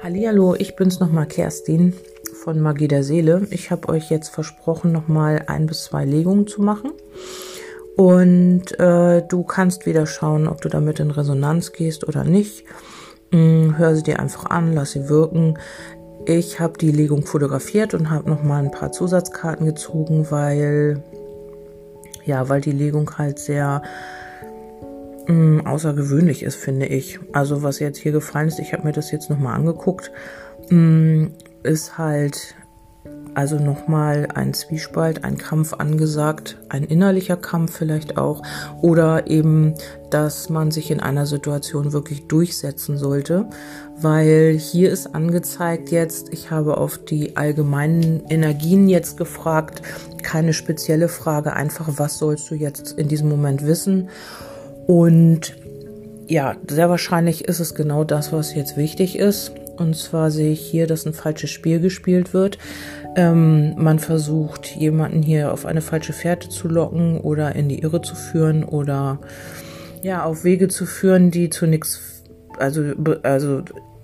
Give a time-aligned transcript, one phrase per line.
[0.00, 1.92] Hallihallo, ich bin's nochmal Kerstin
[2.44, 3.48] von Magie der Seele.
[3.50, 6.92] Ich habe euch jetzt versprochen, nochmal ein bis zwei Legungen zu machen.
[7.96, 12.64] Und äh, du kannst wieder schauen, ob du damit in Resonanz gehst oder nicht.
[13.32, 15.58] Hm, hör sie dir einfach an, lass sie wirken.
[16.26, 21.02] Ich habe die Legung fotografiert und habe nochmal ein paar Zusatzkarten gezogen, weil
[22.24, 23.82] ja, weil die Legung halt sehr
[25.28, 27.20] mh, mm, außergewöhnlich ist, finde ich.
[27.32, 30.10] Also was jetzt hier gefallen ist, ich habe mir das jetzt nochmal angeguckt,
[30.70, 32.56] mh, mm, ist halt
[33.34, 38.42] also nochmal ein Zwiespalt, ein Kampf angesagt, ein innerlicher Kampf vielleicht auch
[38.82, 39.74] oder eben,
[40.10, 43.48] dass man sich in einer Situation wirklich durchsetzen sollte,
[43.96, 49.82] weil hier ist angezeigt jetzt, ich habe auf die allgemeinen Energien jetzt gefragt,
[50.24, 54.08] keine spezielle Frage, einfach was sollst du jetzt in diesem Moment wissen
[54.88, 55.54] und
[56.28, 59.52] ja, sehr wahrscheinlich ist es genau das, was jetzt wichtig ist.
[59.76, 62.56] Und zwar sehe ich hier, dass ein falsches Spiel gespielt wird.
[63.14, 68.00] Ähm, man versucht, jemanden hier auf eine falsche Fährte zu locken oder in die Irre
[68.00, 69.18] zu führen oder
[70.02, 72.24] ja, auf Wege zu führen, die zu nichts,
[72.58, 72.82] also,
[73.24, 73.60] also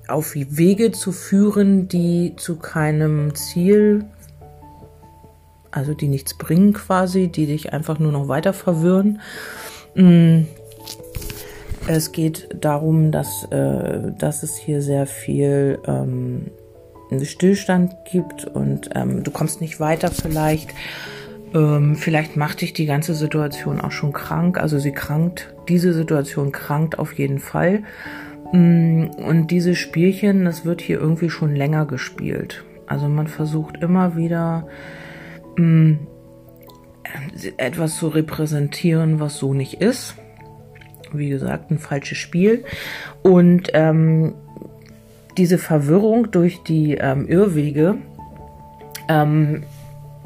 [0.06, 4.04] auf Wege zu führen, die zu keinem Ziel,
[5.70, 9.22] also die nichts bringen quasi, die dich einfach nur noch weiter verwirren.
[9.94, 10.42] Mm
[11.86, 16.50] es geht darum, dass, äh, dass es hier sehr viel ähm,
[17.22, 20.70] Stillstand gibt und ähm, du kommst nicht weiter vielleicht.
[21.54, 24.58] Ähm, vielleicht macht dich die ganze Situation auch schon krank.
[24.58, 27.82] Also sie krankt, diese Situation krankt auf jeden Fall.
[28.52, 32.64] Mm, und diese Spielchen, das wird hier irgendwie schon länger gespielt.
[32.86, 34.66] Also man versucht immer wieder
[35.56, 35.98] mh, mm,
[37.58, 40.16] etwas zu repräsentieren, was so nicht ist
[41.16, 42.64] wie gesagt, ein falsches Spiel.
[43.22, 44.34] Und ähm,
[45.36, 47.96] diese Verwirrung durch die ähm, Irrwege
[49.08, 49.64] ähm,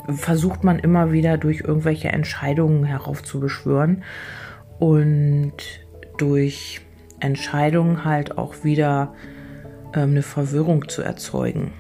[0.08, 4.04] versucht man immer wieder durch irgendwelche Entscheidungen heraufzubeschwören
[4.78, 5.52] und
[6.16, 6.80] durch
[7.20, 9.14] Entscheidungen halt auch wieder
[9.94, 11.72] ähm, eine Verwirrung zu erzeugen.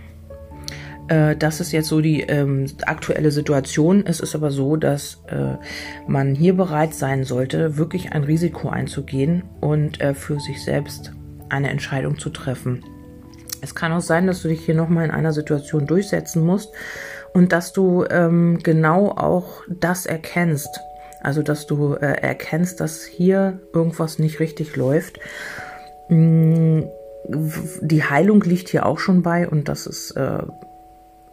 [1.08, 4.04] Äh, das ist jetzt so die ähm, aktuelle Situation.
[4.06, 5.56] Es ist aber so, dass äh,
[6.06, 11.12] man hier bereit sein sollte, wirklich ein Risiko einzugehen und äh, für sich selbst
[11.48, 12.84] eine Entscheidung zu treffen.
[13.60, 16.72] Es kann auch sein, dass du dich hier nochmal in einer Situation durchsetzen musst
[17.32, 20.80] und dass du ähm, genau auch das erkennst.
[21.20, 25.18] Also, dass du äh, erkennst, dass hier irgendwas nicht richtig läuft.
[26.08, 26.82] Mm,
[27.80, 30.38] die Heilung liegt hier auch schon bei und das ist äh,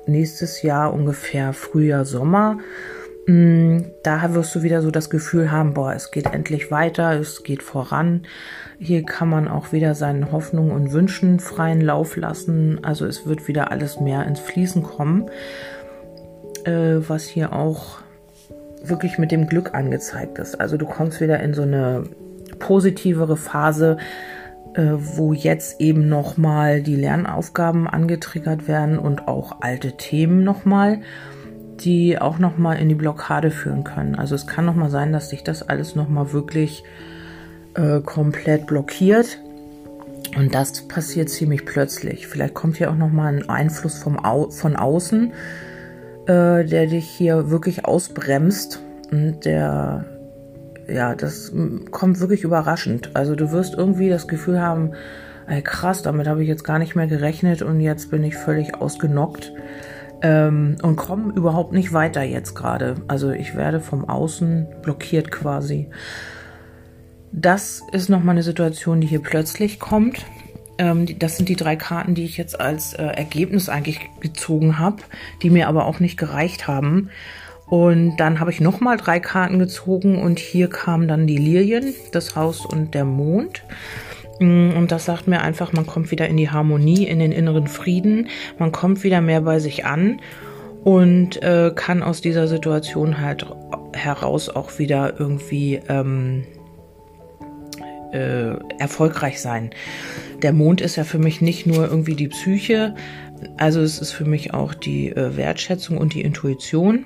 [0.07, 2.59] nächstes Jahr ungefähr Frühjahr, Sommer.
[3.27, 7.43] Mm, da wirst du wieder so das Gefühl haben, boah, es geht endlich weiter, es
[7.43, 8.27] geht voran.
[8.77, 12.83] Hier kann man auch wieder seinen Hoffnungen und Wünschen freien Lauf lassen.
[12.83, 15.29] Also es wird wieder alles mehr ins Fließen kommen,
[16.66, 17.99] äh, was hier auch
[18.83, 20.61] wirklich mit dem Glück angezeigt ist.
[20.61, 22.03] Also du kommst wieder in so eine
[22.59, 23.97] positivere Phase,
[24.77, 31.01] wo jetzt eben nochmal die Lernaufgaben angetriggert werden und auch alte Themen nochmal,
[31.79, 34.15] die auch nochmal in die Blockade führen können.
[34.15, 36.83] Also es kann nochmal sein, dass sich das alles nochmal wirklich
[37.75, 39.39] äh, komplett blockiert.
[40.37, 42.27] Und das passiert ziemlich plötzlich.
[42.27, 45.31] Vielleicht kommt hier auch nochmal ein Einfluss vom Au von außen,
[46.27, 48.81] äh, der dich hier wirklich ausbremst
[49.11, 50.05] und der
[50.88, 51.51] ja, das
[51.91, 53.12] kommt wirklich überraschend.
[53.16, 54.91] Also du wirst irgendwie das Gefühl haben,
[55.47, 58.75] ey, krass, damit habe ich jetzt gar nicht mehr gerechnet und jetzt bin ich völlig
[58.75, 59.51] ausgenockt
[60.22, 62.96] ähm, und komme überhaupt nicht weiter jetzt gerade.
[63.07, 65.90] Also ich werde vom Außen blockiert quasi.
[67.31, 70.25] Das ist nochmal eine Situation, die hier plötzlich kommt.
[70.78, 75.03] Ähm, das sind die drei Karten, die ich jetzt als äh, Ergebnis eigentlich gezogen habe,
[75.41, 77.09] die mir aber auch nicht gereicht haben.
[77.67, 82.35] Und dann habe ich nochmal drei Karten gezogen und hier kamen dann die Lilien, das
[82.35, 83.63] Haus und der Mond.
[84.40, 87.67] Mm, und das sagt mir einfach, man kommt wieder in die Harmonie, in den inneren
[87.67, 88.28] Frieden,
[88.59, 90.19] man kommt wieder mehr bei sich an
[90.84, 93.47] und äh, kann aus dieser Situation halt
[93.93, 96.43] heraus auch wieder irgendwie ähm,
[98.11, 99.72] äh, erfolgreich sein.
[100.43, 102.93] Der Mond ist ja für mich nicht nur irgendwie die Psyche,
[103.57, 107.05] also es ist für mich auch die äh, Wertschätzung und die Intuition.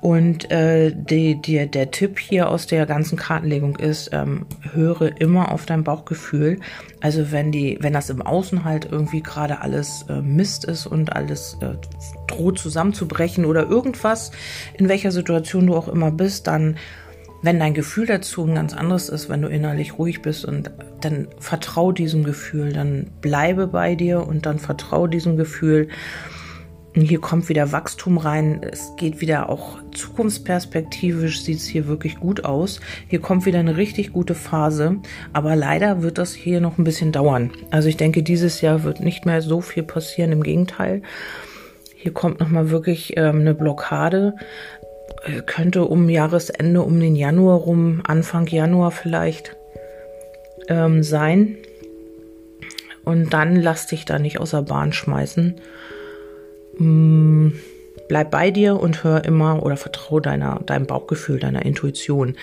[0.00, 5.50] Und äh, die, die, der Tipp hier aus der ganzen Kartenlegung ist, ähm, höre immer
[5.50, 6.60] auf dein Bauchgefühl.
[7.00, 11.14] Also wenn die, wenn das im Außen halt irgendwie gerade alles äh, Mist ist und
[11.14, 11.74] alles äh,
[12.28, 14.30] droht zusammenzubrechen oder irgendwas,
[14.74, 16.76] in welcher Situation du auch immer bist, dann
[17.40, 21.28] wenn dein Gefühl dazu ein ganz anderes ist, wenn du innerlich ruhig bist und dann
[21.38, 25.88] vertrau diesem Gefühl, dann bleibe bei dir und dann vertrau diesem Gefühl.
[26.94, 28.60] Hier kommt wieder Wachstum rein.
[28.62, 32.80] Es geht wieder auch zukunftsperspektivisch sieht es hier wirklich gut aus.
[33.08, 34.96] Hier kommt wieder eine richtig gute Phase.
[35.32, 37.50] Aber leider wird das hier noch ein bisschen dauern.
[37.70, 40.32] Also ich denke, dieses Jahr wird nicht mehr so viel passieren.
[40.32, 41.02] Im Gegenteil.
[41.94, 44.34] Hier kommt nochmal wirklich ähm, eine Blockade.
[45.24, 49.56] Äh, könnte um Jahresende, um den Januar rum, Anfang Januar vielleicht
[50.68, 51.56] ähm, sein.
[53.04, 55.60] Und dann lass dich da nicht aus der Bahn schmeißen.
[56.78, 57.52] Mm,
[58.08, 62.36] bleib bei dir und hör immer oder vertraue deiner, deinem Bauchgefühl, deiner Intuition.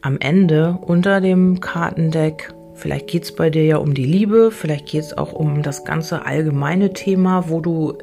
[0.00, 4.86] Am Ende unter dem Kartendeck, vielleicht geht es bei dir ja um die Liebe, vielleicht
[4.86, 7.98] geht es auch um das ganze allgemeine Thema, wo du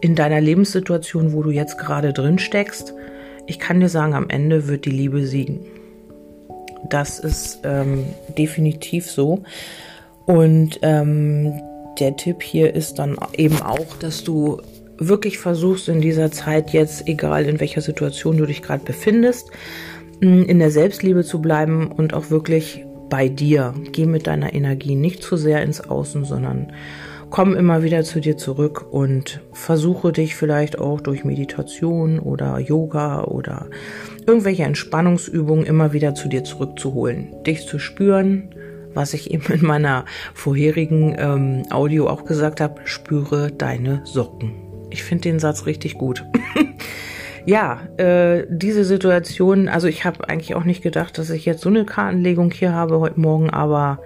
[0.00, 2.94] in deiner Lebenssituation, wo du jetzt gerade drin steckst.
[3.46, 5.60] Ich kann dir sagen, am Ende wird die Liebe siegen.
[6.88, 8.04] Das ist ähm,
[8.36, 9.42] definitiv so.
[10.26, 11.60] Und ähm,
[11.98, 14.60] der Tipp hier ist dann eben auch, dass du
[14.98, 19.50] wirklich versuchst in dieser Zeit jetzt, egal in welcher Situation du dich gerade befindest,
[20.20, 23.74] in der Selbstliebe zu bleiben und auch wirklich bei dir.
[23.92, 26.72] Geh mit deiner Energie nicht zu sehr ins Außen, sondern
[27.30, 33.24] komm immer wieder zu dir zurück und versuche dich vielleicht auch durch Meditation oder Yoga
[33.24, 33.66] oder
[34.26, 38.54] irgendwelche Entspannungsübungen immer wieder zu dir zurückzuholen, dich zu spüren,
[38.94, 40.04] was ich eben in meiner
[40.34, 44.67] vorherigen ähm, Audio auch gesagt habe, spüre deine Socken.
[44.90, 46.24] Ich finde den Satz richtig gut.
[47.46, 51.68] ja, äh, diese Situation, also ich habe eigentlich auch nicht gedacht, dass ich jetzt so
[51.68, 54.00] eine Kartenlegung hier habe heute Morgen, aber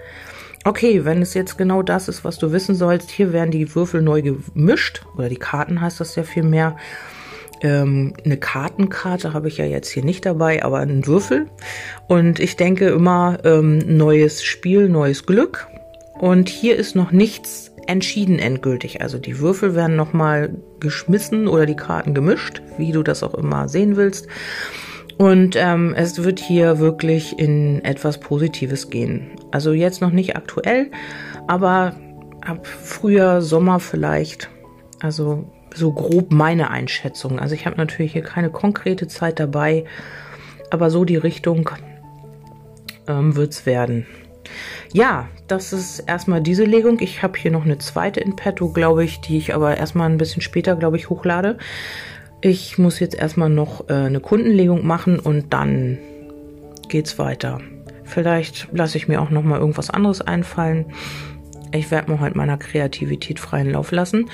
[0.65, 4.01] Okay, wenn es jetzt genau das ist, was du wissen sollst, hier werden die Würfel
[4.01, 6.77] neu gemischt, oder die Karten heißt das ja viel mehr.
[7.63, 11.49] Ähm, eine Kartenkarte habe ich ja jetzt hier nicht dabei, aber einen Würfel.
[12.07, 15.67] Und ich denke immer, ähm, neues Spiel, neues Glück.
[16.21, 19.01] Und hier ist noch nichts entschieden endgültig.
[19.01, 23.69] Also die Würfel werden nochmal geschmissen oder die Karten gemischt, wie du das auch immer
[23.69, 24.27] sehen willst.
[25.19, 29.31] Und ähm, es wird hier wirklich in etwas Positives gehen.
[29.53, 30.91] Also jetzt noch nicht aktuell,
[31.47, 31.95] aber
[32.41, 34.49] ab Frühjahr, Sommer vielleicht.
[35.01, 35.45] Also
[35.75, 37.39] so grob meine Einschätzung.
[37.39, 39.85] Also ich habe natürlich hier keine konkrete Zeit dabei,
[40.71, 41.71] aber so die Richtung
[43.07, 44.07] ähm, wird es werden.
[44.93, 47.01] Ja, das ist erstmal diese Legung.
[47.01, 50.19] Ich habe hier noch eine zweite in petto, glaube ich, die ich aber erstmal ein
[50.19, 51.59] bisschen später, glaube ich, hochlade.
[52.41, 55.99] Ich muss jetzt erstmal noch äh, eine Kundenlegung machen und dann
[56.89, 57.61] geht's weiter.
[58.05, 60.87] Vielleicht lasse ich mir auch noch mal irgendwas anderes einfallen.
[61.73, 64.29] Ich werde mir halt meiner Kreativität freien Lauf lassen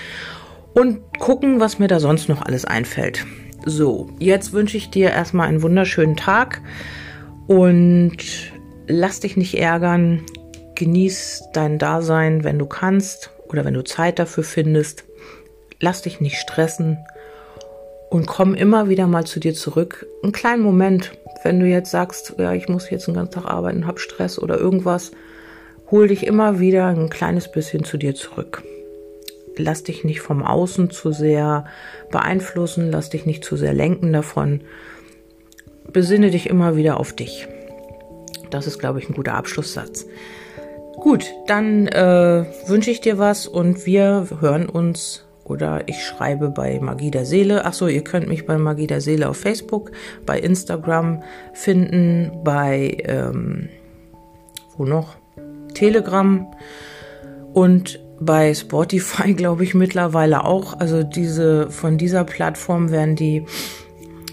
[0.74, 3.26] und gucken, was mir da sonst noch alles einfällt.
[3.64, 6.62] So, jetzt wünsche ich dir erstmal einen wunderschönen Tag
[7.46, 8.16] und
[8.88, 10.24] lass dich nicht ärgern.
[10.74, 15.04] Genieß dein Dasein, wenn du kannst oder wenn du Zeit dafür findest.
[15.80, 16.98] Lass dich nicht stressen
[18.10, 20.06] und komm immer wieder mal zu dir zurück.
[20.22, 21.12] Einen kleinen Moment,
[21.42, 24.58] wenn du jetzt sagst, ja, ich muss jetzt den ganzen Tag arbeiten, hab Stress oder
[24.58, 25.12] irgendwas,
[25.90, 28.62] hol dich immer wieder ein kleines bisschen zu dir zurück.
[29.56, 31.64] Lass dich nicht vom Außen zu sehr
[32.10, 34.60] beeinflussen, lass dich nicht zu sehr lenken davon.
[35.92, 37.48] Besinne dich immer wieder auf dich.
[38.50, 40.06] Das ist, glaube ich, ein guter Abschlusssatz.
[40.96, 46.78] Gut, dann äh, wünsche ich dir was und wir hören uns oder ich schreibe bei
[46.80, 47.64] Magie der Seele.
[47.64, 49.92] Achso, ihr könnt mich bei Magie der Seele auf Facebook,
[50.26, 53.68] bei Instagram finden, bei ähm,
[54.76, 55.16] wo noch?
[55.74, 56.46] Telegram
[57.52, 60.78] und bei Spotify, glaube ich, mittlerweile auch.
[60.78, 63.46] Also diese von dieser Plattform werden die,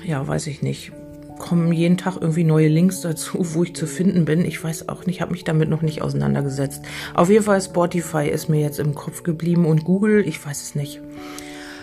[0.03, 0.91] ja, weiß ich nicht,
[1.37, 4.45] kommen jeden Tag irgendwie neue Links dazu, wo ich zu finden bin.
[4.45, 6.83] Ich weiß auch nicht, habe mich damit noch nicht auseinandergesetzt.
[7.13, 10.75] Auf jeden Fall Spotify ist mir jetzt im Kopf geblieben und Google, ich weiß es
[10.75, 11.01] nicht.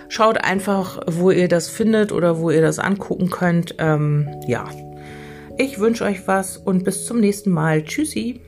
[0.08, 3.76] Schaut einfach, wo ihr das findet oder wo ihr das angucken könnt.
[3.78, 4.66] Ähm, ja,
[5.56, 7.82] ich wünsche euch was und bis zum nächsten Mal.
[7.84, 8.40] Tschüssi.